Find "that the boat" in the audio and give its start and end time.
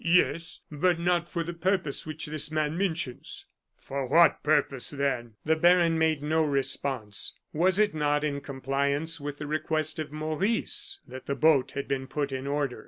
11.07-11.73